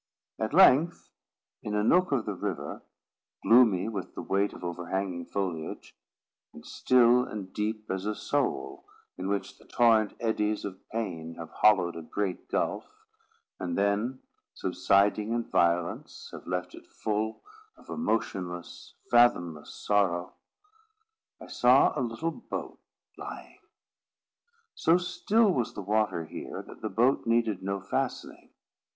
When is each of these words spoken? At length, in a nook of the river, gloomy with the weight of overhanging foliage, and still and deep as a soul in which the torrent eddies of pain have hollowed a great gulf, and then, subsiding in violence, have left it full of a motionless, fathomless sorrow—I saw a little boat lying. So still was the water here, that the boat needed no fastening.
At 0.39 0.51
length, 0.51 1.11
in 1.61 1.75
a 1.75 1.83
nook 1.83 2.11
of 2.11 2.25
the 2.25 2.33
river, 2.33 2.81
gloomy 3.43 3.87
with 3.87 4.15
the 4.15 4.23
weight 4.23 4.51
of 4.51 4.63
overhanging 4.63 5.27
foliage, 5.27 5.95
and 6.51 6.65
still 6.65 7.23
and 7.23 7.53
deep 7.53 7.85
as 7.87 8.07
a 8.07 8.15
soul 8.15 8.87
in 9.15 9.27
which 9.27 9.59
the 9.59 9.65
torrent 9.67 10.15
eddies 10.19 10.65
of 10.65 10.79
pain 10.89 11.35
have 11.35 11.51
hollowed 11.51 11.95
a 11.95 12.01
great 12.01 12.49
gulf, 12.49 12.85
and 13.59 13.77
then, 13.77 14.23
subsiding 14.55 15.33
in 15.33 15.43
violence, 15.43 16.29
have 16.31 16.47
left 16.47 16.73
it 16.73 16.87
full 16.87 17.43
of 17.77 17.87
a 17.87 17.95
motionless, 17.95 18.95
fathomless 19.11 19.71
sorrow—I 19.85 21.45
saw 21.45 21.93
a 21.95 22.01
little 22.01 22.31
boat 22.31 22.79
lying. 23.19 23.59
So 24.73 24.97
still 24.97 25.53
was 25.53 25.75
the 25.75 25.83
water 25.83 26.25
here, 26.25 26.63
that 26.63 26.81
the 26.81 26.89
boat 26.89 27.27
needed 27.27 27.61
no 27.61 27.79
fastening. 27.79 28.49